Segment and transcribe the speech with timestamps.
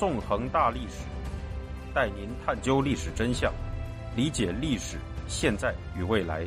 [0.00, 1.04] 纵横大历史，
[1.94, 3.52] 带您探究历史真相，
[4.16, 4.96] 理解历史
[5.28, 6.46] 现在与未来。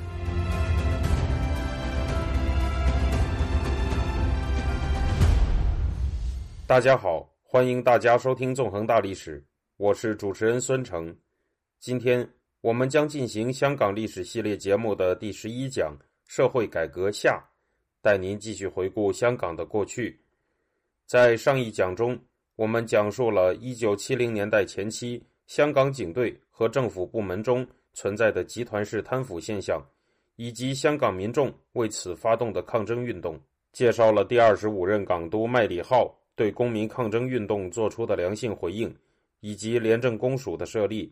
[6.66, 9.40] 大家好，欢迎大家收听《纵横大历史》，
[9.78, 11.16] 我是主持人孙成。
[11.80, 12.28] 今天
[12.62, 15.96] 我们将进行香港历史系列节目的第十一讲——
[16.26, 17.40] 社会改革下，
[18.02, 20.20] 带您继续回顾香港的过去。
[21.06, 22.20] 在上一讲中，
[22.56, 29.84] 我们讲述了1970年代前期香港警队和政府部门中存在的集团式贪腐现象，
[30.36, 33.40] 以及香港民众为此发动的抗争运动，
[33.72, 38.96] 介绍了第二十五任港督麦理浩对公民抗争运动做出的良性回应，
[39.40, 41.12] 以及廉政公署的设立。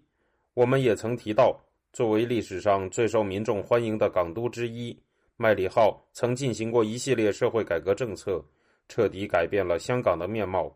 [0.54, 1.60] 我们也曾提到，
[1.92, 4.96] 作为历史上最受民众欢迎的港督之一，
[5.38, 8.44] 麦理浩曾进行过一系列社会改革政策，
[8.88, 10.72] 彻底改变了香港的面貌。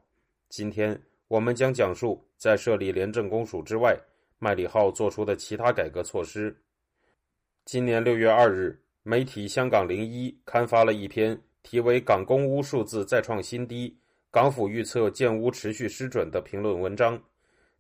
[0.50, 3.98] 今天我们将讲述在设立廉政公署之外，
[4.40, 6.56] 麦里浩做出的其他改革措施。
[7.66, 13.98] 今年六月二日，媒体《香港零一》刊发了一篇题为《港公屋数字再创新低，
[14.32, 17.22] 港府预测建屋持续失准》的评论文章。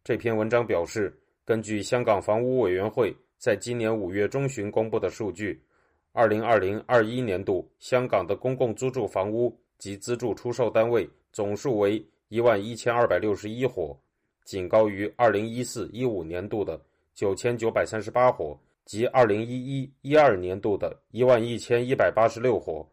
[0.04, 1.20] 这篇文章表示。
[1.48, 5.64] 根据香港房屋委员会在今年五月中旬公布的数据，
[6.12, 13.98] 二零二零二一年度香港的公共租住房屋及资助出售单位总数为一万一千二百六十一伙，
[14.44, 16.80] 仅高于二零一四一五年度的
[17.14, 22.88] 九千九百三十八伙及二零一一一二年度的一万一千一百八十六伙。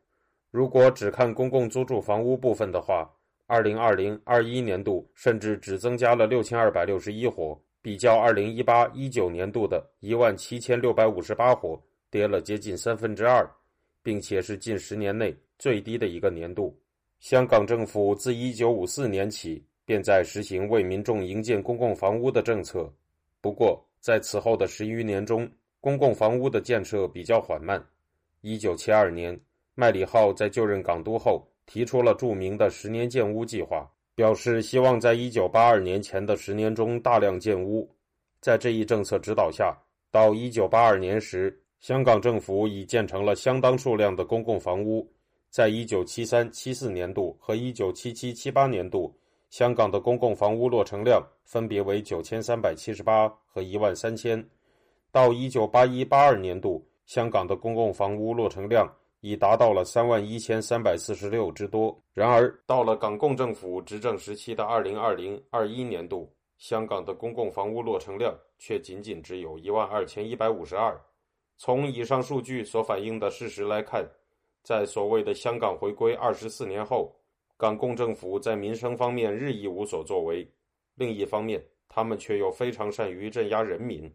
[0.51, 3.11] 如果只看公共租住房屋部分的话，
[3.47, 7.59] 二零二零二一年度甚至只增加了六千二百六十一伙。
[7.85, 13.45] 比较二零一八一九年度的一万七千六百五十八伙，跌了接近三分之二，
[14.05, 16.79] 并且是近十年内最低的一个年度。
[17.23, 22.93] 香港政府自一九五四年起便在实行为民众营建公共房屋的政策，
[23.41, 25.49] 不过在此后的十余年中，
[25.81, 27.81] 公共房屋的建设比较缓慢。
[28.41, 29.39] 一九七二年，
[29.77, 33.89] 麦理浩在就任港督后，提出了著名的十年建屋计划。
[34.17, 37.89] 表示希望在一九八二年前的十年中大量建屋。
[38.41, 39.73] 在这一政策指导下，
[40.11, 45.09] 到一九八二年时，香港政府已建成了相当数量的公共房屋。
[45.53, 49.15] 在一九七三七四年度和一九七七七八年度，
[49.51, 54.43] 香港的公共房屋落成量分别为九千三百七十八和一万三千。
[55.11, 58.91] 到一九八一八二年度，香港的公共房屋落成量。
[59.21, 61.97] 已达到了三万一千三百四十六之多。
[62.13, 71.01] 然而，到了港共政府执政时期的二零二零二一年度，香港的公共房屋落成量却仅仅只有一万二千一百五十二。
[71.57, 74.05] 从以上数据所反映的事实来看，
[74.63, 77.15] 在所谓的香港回归二十四年后，
[77.57, 80.47] 港共政府在民生方面日益无所作为；
[80.95, 84.13] 另一方面，他们却又非常善于镇压人民。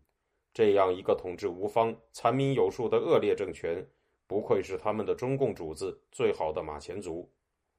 [0.54, 3.86] 这样一个统治无方、残民有术的恶劣政权。
[4.26, 7.30] 不愧是他们的中共主子最好的马前卒。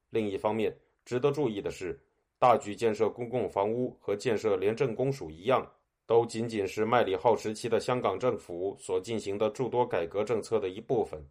[0.09, 0.75] 另一方面，
[1.05, 1.99] 值得注意的是，
[2.39, 5.63] 大举建设公共房屋和建设廉政公署一样，
[6.07, 11.23] 都仅仅是麦理浩时期的香港政府所进行的诸多改革政策的一部分。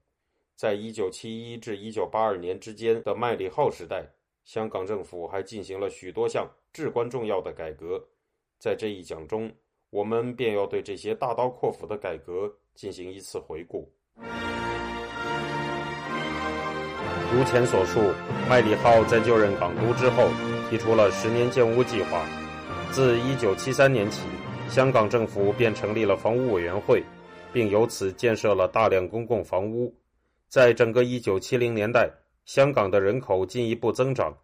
[0.58, 4.04] 在一九七一至一九八二年之间的麦理浩时代，
[4.42, 8.04] 香港政府还进行了许多项至关重要的改革。
[8.58, 9.48] 在这一讲中，
[9.90, 13.88] 我们便要对这些大刀阔斧的改革进行一次回顾。
[17.32, 18.00] 如前所述，
[18.50, 20.28] 麦理浩在就任港督之后，
[20.68, 22.26] 提出了十年建屋计划。
[22.90, 24.26] 自1973年起，
[24.68, 27.04] 香港政府便成立了房屋委员会，
[27.52, 29.94] 并由此建设了大量公共房屋。
[30.48, 32.10] 在整个1970年代，
[32.44, 34.36] 香港的人口进一步增长。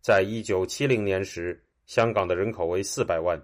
[0.00, 3.38] 在1970年时，香港的人口为400万；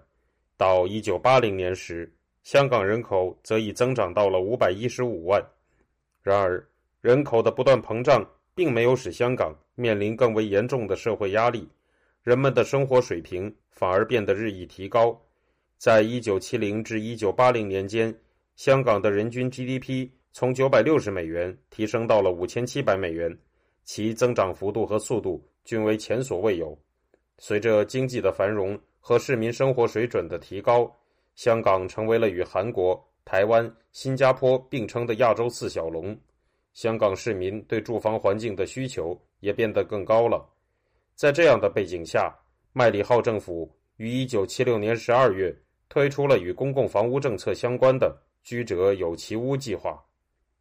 [0.57, 2.13] 到1980年时，
[2.43, 5.43] 香港人口则已增长到了515万。
[6.23, 6.69] 然而，
[7.01, 8.29] 人口的不断膨胀。
[8.53, 11.67] 并没有使香港面临更为严重的社会压力，
[12.23, 15.19] 人们的生活水平反而变得日益提高。
[15.79, 18.15] 在一九七零至一九八零年间，
[18.57, 23.37] 香港的人均 GDP 从九百六十美元提升到了五千七百美元，
[23.85, 26.79] 其增长幅度和速度均为前所未有。
[27.39, 30.95] 随着经济的繁荣和市民生活水准的提高，
[31.35, 36.17] 香港成为了与韩国、台湾、新加坡并称的亚洲四小龙。
[36.75, 40.49] 香港市民对住房环境的需求也变得更高了。
[41.17, 42.33] 在这样的背景下，
[42.73, 45.57] 麦理浩政府于1976年12月
[45.89, 50.01] 推出了与公共房屋政策相关的“居者有其屋”计划。“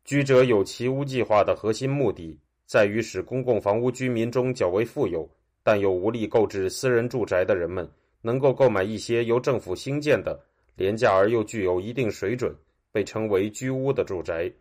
[0.05, 5.29] 居者有其屋”计划的核心目的在于使公共房屋居民中较为富有
[5.63, 7.87] 但又无力购置私人住宅的人们
[8.21, 10.39] 能够购买一些由政府兴建的
[10.75, 12.55] 廉价而又具有一定水准、
[12.91, 14.51] 被称为居屋的住宅。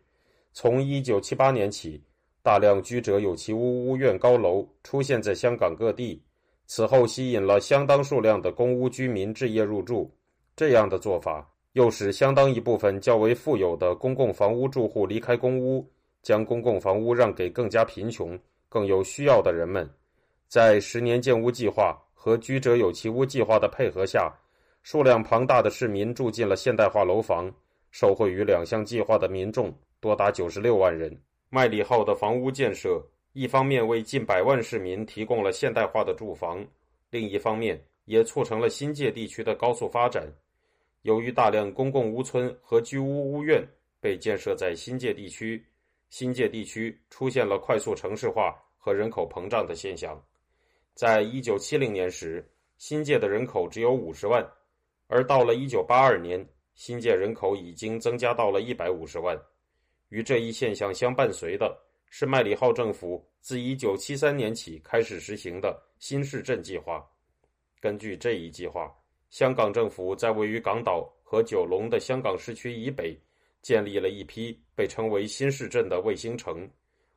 [0.53, 2.03] 从一九七八年起，
[2.43, 6.21] 大量居者有其屋屋苑高楼出现在香港各地，
[6.67, 10.13] 此后吸引了相当数量的公屋居民置业入住。
[10.57, 15.87] 这样的做法又使相当一部分较为富有的公共房屋住户离开公屋，
[16.23, 18.39] 将公共房屋让给更加贫穷、
[18.69, 19.89] 更有需要的人们。
[20.49, 24.33] 在十年建屋计划和居者有其屋计划的配合下，
[24.83, 27.53] 数量庞大的市民住进了现代化楼房。
[27.91, 31.17] 受惠于两项计划的民众多达九十六万人。
[31.49, 36.63] 麦里浩的房屋建设，一方面为近百万市民提供了现代化的住房，
[37.11, 40.31] 另一方面也促成了新界地区的高速发展。
[41.09, 43.67] 由于大量公共屋村和居屋屋苑
[43.99, 45.65] 被建设在新界地区，
[46.11, 50.23] 新界地区出现了快速城市化和人口膨胀的现象。
[50.93, 52.47] 在一九七零年时，
[52.77, 54.47] 新界的人口只有五十万，
[55.07, 59.35] 而到了一九八二年，新界人口已经增加到了一百五十万。
[60.11, 61.75] 与这一现象相伴随的
[62.11, 67.03] 是麦理浩政府自一九七三年起开始实行的新市镇计划。
[67.81, 68.95] 根据这一计划，
[69.31, 73.19] 香港政府在位于港岛和九龙的香港市区以北，
[73.61, 76.69] 建立了一批被称为新市镇的卫星城，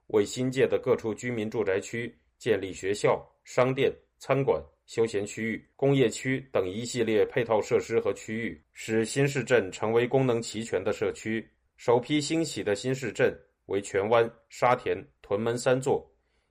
[0.08, 11.48] 为新界的各处居民住宅区建立学校、商店、餐馆、休闲区域、工业区等一系列配套设施和区域，使新市镇成为功能齐全的社区。
[11.78, 13.34] 首批兴起的新市镇
[13.68, 16.06] 为荃湾、沙田、屯门三座。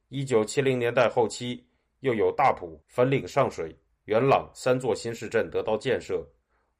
[0.08, 1.64] 一九七零年代后期，
[2.00, 3.76] 又有大埔、粉岭上水、
[4.10, 6.26] 元朗三座新市镇得到建设。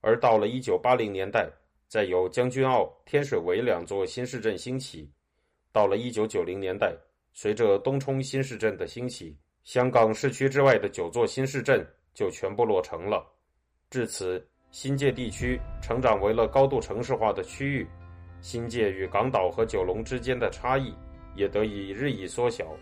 [0.01, 1.49] 而到了一九八零年代，
[1.87, 5.09] 再有将军澳、天水围两座新市镇兴起。
[5.71, 6.93] 到了一九九零年代，
[7.33, 13.25] 随着东冲新市镇的兴起，香港市区之外的九座新市镇就全部落成了。
[13.91, 17.87] 至此，新界地区成长为了高度城市化的区域。
[18.41, 20.93] 新界与港岛和九龙之间的差异
[21.37, 22.77] 也得以日益缩小。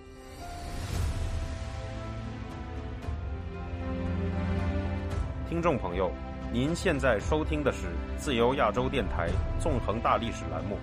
[5.49, 6.12] 听众朋友，
[6.53, 7.87] 您现在收听的是
[8.19, 10.77] 自由亚洲电台纵横大历史栏目，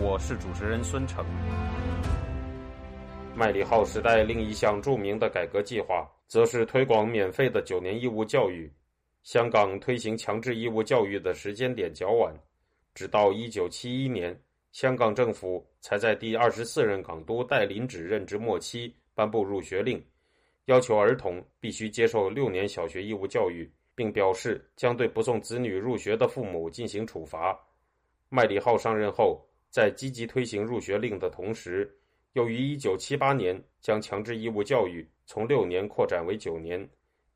[0.00, 1.26] 我是主持人孙成。
[3.34, 8.72] 麦理浩时代另一项著名的改革计划，则是推广免费的九年义务教育。
[9.24, 12.32] 香港推行强制义务教育的时间点较晚。
[12.94, 20.00] 直到一九七一年，香港政府才在第二十四任港督戴麟趾任职末期颁布入学令，
[20.66, 27.58] 要求儿童必须接受六年小学义务教育，并表示将对不送子女入学的父母进行处罚。
[28.28, 31.92] 麦理浩上任后，在积极推行入学令的同时，
[32.34, 36.88] 又于一九七八年将强制义务教育从六年扩展为九年，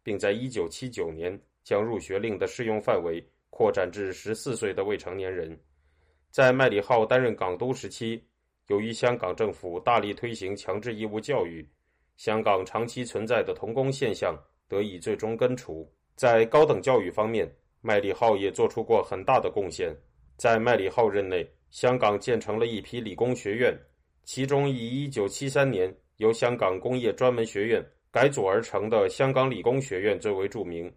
[0.05, 3.21] 并在一九七九年将入学令的适用范围。
[3.53, 5.59] 扩展至十四岁的未成年人。
[6.31, 8.25] 在麦理浩担任港督时期，
[8.69, 11.69] 由于香港政府大力推行强制义务教育，
[12.17, 14.35] 香港长期存在的童工现象
[14.67, 15.87] 得以最终根除。
[16.21, 17.51] 在高等教育方面，
[17.81, 19.91] 麦理浩也做出过很大的贡献。
[20.37, 23.75] 在麦理浩任内，香港建成了一批理工学院，
[24.25, 30.93] 其中以1973年由香港工业专门学院改组而成的香港理工学院最为著名。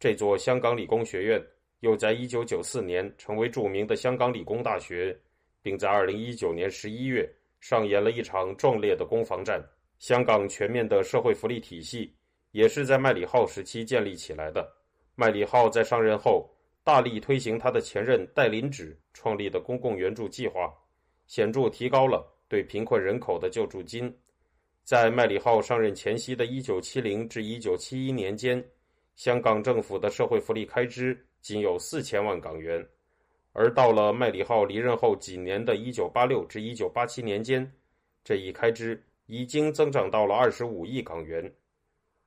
[0.00, 1.40] 这座香港理工学院。
[1.80, 5.16] 又在一九九四年成为著名的香港理工大学，
[5.62, 9.62] 并在二零一九年十一月上演了一场壮烈的攻防战。
[9.98, 12.12] 香港全面的社会福利体系
[12.54, 14.64] 也是在麦理浩时期建立起来的。
[15.16, 16.48] 麦理浩在上任后，
[16.84, 20.72] 大力推行他的前任戴麟趾创立的公共援助计划，
[21.26, 24.14] 显著提高了对贫困人口的救助金。
[24.84, 28.64] 在麦理浩上任前夕的一九七零至一九七一年间，
[29.16, 31.26] 香港政府的社会福利开支。
[31.42, 32.82] 仅有四千万港元，
[33.52, 37.70] 而到了麦理浩离任后几年的一九八六至一九八七年间，
[38.24, 41.52] 这一开支已经增长到了二十五亿港元。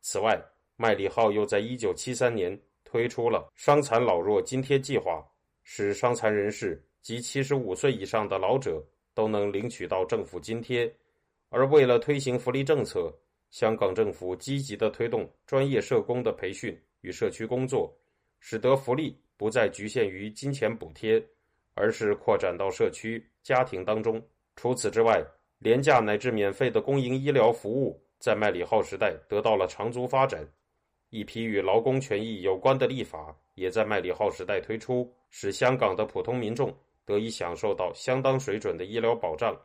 [0.10, 0.42] 此外，
[0.78, 5.22] 麦理浩又在一九七三年推出了伤残老弱津贴计划，
[5.66, 8.82] 使伤残人士及七十五岁以上的老者
[9.14, 10.90] 都能领取到政府津贴。
[11.50, 13.14] 而为了推行福利政策，
[13.52, 17.94] 香港政府积极的推动专业社工的培训与社区工作。
[18.40, 21.22] 使得福利不再局限于金钱补贴，
[21.74, 24.26] 而是扩展到社区、家庭当中。
[24.56, 25.22] 除此之外，
[25.60, 30.48] 廉价乃至免费的公营医疗服务在麦理浩时代得到了长足发展。
[31.10, 39.58] 一批与劳工权益有关的立法也在麦理浩时代推出，使香港的普通民众得以享受到相当水准的医疗保障，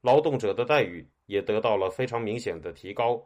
[0.00, 3.22] 劳动者的待遇也得到了非常明显的提高。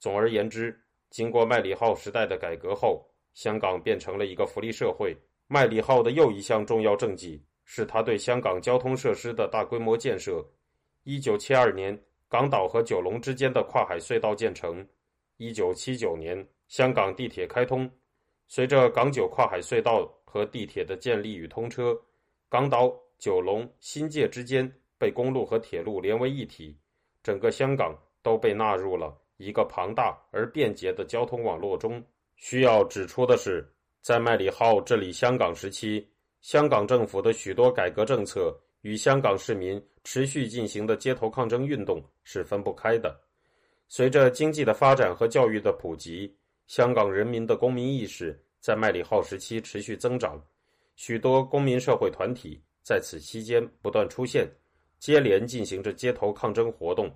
[0.00, 0.76] 总而言之，
[1.10, 5.16] 经过麦理浩时代的改革后，香港变成了一个福利社会。
[5.46, 10.44] 麦理浩的又一项重要政绩是他对香港交通设施的大规模建设。
[11.04, 14.84] 一九七二年，港岛和九龙之间的跨海隧道建成；
[15.38, 17.90] 一九七九年，香港地铁开通。
[18.46, 21.98] 随着港九跨海隧道和地铁的建立与通车，
[22.48, 26.76] 港岛、九龙、新界之间被公路和铁路连为一体，
[27.22, 32.02] 整个香港都被纳入了一个庞大而便捷的交通网络中。
[32.36, 33.66] 需要指出的是。
[34.00, 36.08] 在麦理浩治理香港时期，
[36.40, 43.18] 香港政府的许多改革政策与香港市民持续进行的街头抗争运动是分不开的。
[43.88, 46.34] 随着经济的发展和教育的普及，
[46.66, 50.42] 香港人民的公民意识在麦理浩时期持续增长，
[50.96, 54.48] 许多公民社会团体在此期间不断出现，
[54.98, 57.10] 接连进行着街头抗争活动。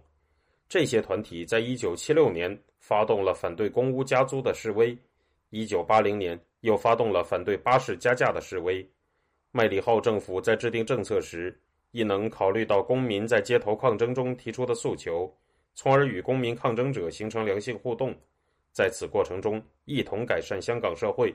[0.69, 4.97] 这些团体在1976年发动了反对公屋加租的示威
[5.50, 6.40] ，1980年。
[6.62, 8.88] 又发动了反对巴士加价的示威。
[9.54, 11.54] 麦理浩政府在制定政策时，
[11.90, 15.30] 亦能考虑到公民在街头抗争中提出的诉求，
[15.75, 18.14] 从而与公民抗争者形成良性互动。
[18.73, 21.35] 在此过程中，一同改善香港社会。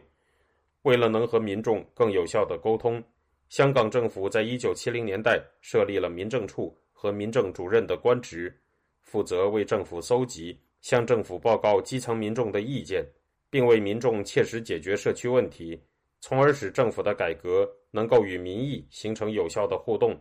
[0.81, 3.03] 为了能和民众更有效的沟通，
[3.50, 8.51] 香港政府在一九七零年代设立了民政处和民政主任的官职，
[9.03, 13.05] 负责为政府搜集、向政府报告基层民众的意见。
[13.50, 15.81] 并为民众切实解决社区问题，
[16.19, 20.19] 从而使政府的改革能够与民意形成有效的互动。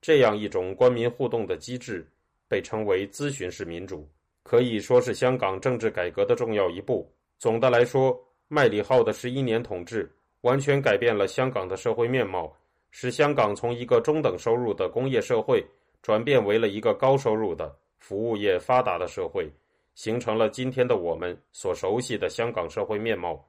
[0.00, 2.06] 这样一种官民互动的机制
[2.48, 4.08] 被称为咨询式民主，
[4.42, 7.10] 可以说是香港政治改革的重要一步。
[7.38, 8.18] 总的来说，
[8.48, 10.10] 麦理浩的十一年统治
[10.40, 12.54] 完全改变了香港的社会面貌，
[12.90, 15.64] 使香港从一个中等收入的工业社会
[16.02, 19.50] 转变为了一个高收入的服务业发达的社会。
[19.96, 23.44] 形成了今天的我们所熟悉的香港社会面貌。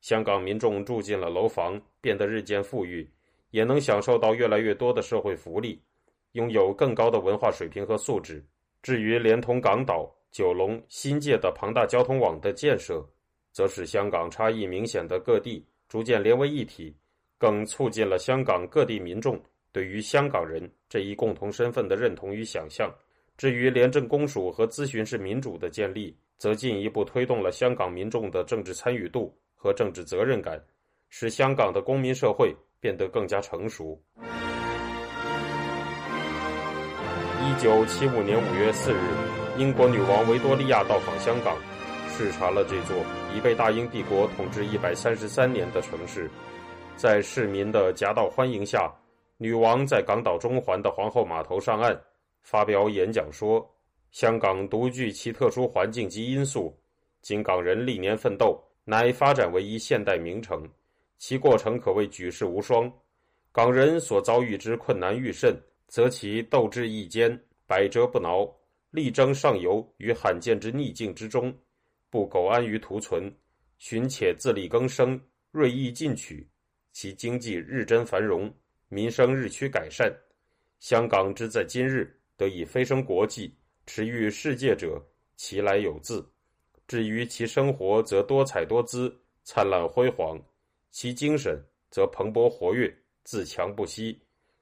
[0.00, 3.08] 香港民众住进了楼房，变得日渐富裕，
[3.50, 5.82] 也能享受到越来越多的社会福利，
[6.32, 8.44] 拥有更高的文化水平和素质。
[8.82, 13.04] 至于连同港岛、九龙、新界的庞大交通网的建设，
[13.52, 16.94] 则使香港差异明显的各地逐渐连为一体，
[17.36, 19.40] 更促进了香港各地民众
[19.72, 22.88] 对于香港人这一共同身份的认同与想象。
[23.36, 30.58] 至于廉政公署和咨询式民主的建立，则进一步推动了香港民众的政治参与度和政治责任感，
[31.10, 34.00] 使香港的公民社会变得更加成熟。
[37.42, 38.98] 一九七五年五月四日，
[39.58, 41.56] 英国女王维多利亚到访香港，
[42.08, 42.96] 视察了这座
[43.34, 46.30] 已被大英帝国统治一百三十三年的城市。
[46.94, 48.92] 在市民的夹道欢迎下，
[49.38, 52.00] 女王在港岛中环的皇后码头上岸。
[52.42, 53.68] 发表演讲说
[54.10, 56.74] ：“香港独具其特殊环境及因素，
[57.20, 60.66] 经港人历年奋斗，乃发展为一现代名城。
[61.18, 62.90] 其过程可谓举世无双。
[63.52, 65.54] 港人所遭遇之困难愈甚，
[65.88, 68.50] 则其斗志亦坚，百折不挠，
[68.90, 71.54] 力争上游于罕见之逆境之中，
[72.08, 73.30] 不苟安于图存，
[73.76, 76.48] 寻且自力更生，锐意进取。
[76.92, 78.50] 其经济日臻繁荣，
[78.88, 80.10] 民生日趋改善。
[80.78, 83.52] 香港之在今日。”得以飞升国际，
[83.84, 85.04] 驰誉世界者，
[85.34, 86.24] 其来有自；
[86.88, 89.14] 至于其生活，则多彩多姿，
[89.44, 90.36] 灿烂辉煌；
[90.90, 92.90] 其精神，则蓬勃活跃，
[93.24, 94.18] 自强不息；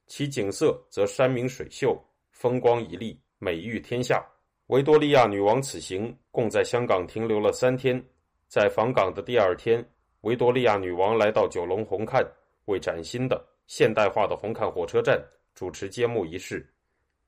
[0.09, 1.97] 其景色，则山明水秀，
[2.33, 4.27] 风光旖旎，美誉天下。
[4.67, 8.05] 维多利亚女王此行共在香港停留了三天，
[8.49, 9.89] 在访港的第二天，
[10.23, 12.27] 维多利亚女王来到九龙红磡，
[12.65, 16.69] 为崭新的现代化的红磡火车站主持揭幕仪式。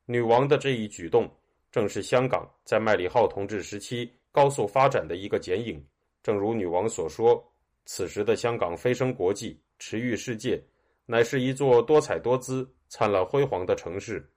[0.07, 1.31] 女王的这一举动，
[1.71, 5.85] 正是香港在麦理浩同治时期高速发展的一个剪影。
[6.23, 7.43] 正如女王所说，
[7.85, 10.63] 此时的香港飞升国际，驰誉世界，
[11.07, 14.29] 乃是一座多彩多姿、灿烂辉煌的城市。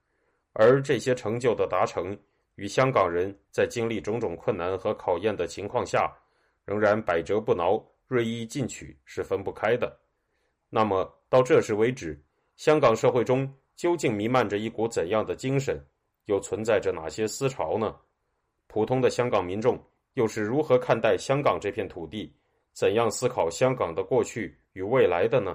[0.54, 2.18] 而这些成就的达成，
[2.54, 6.10] 与香港人在经历种种困难和考验的情况下，
[6.64, 9.98] 仍然百折不挠、锐意进取，是分不开的。
[10.70, 12.22] 那么，到这时为止，
[12.56, 15.78] 香港社会中，究竟弥漫着一股怎样的精神？
[16.26, 17.96] 又存在着哪些思潮呢？
[18.72, 19.78] 普通的香港民众
[20.14, 22.32] 又是如何看待香港这片土地？
[22.72, 25.54] 怎样思考香港的过去与未来的呢？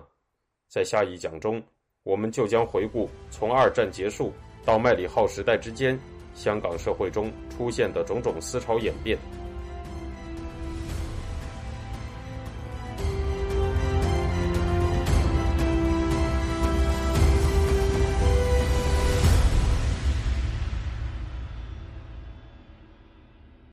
[0.70, 1.60] 在下一讲中，
[2.04, 4.32] 我们就将回顾从二战结束
[4.64, 6.00] 到麦理浩时代之间，
[6.36, 9.18] 香港社会中出现的种种思潮演变。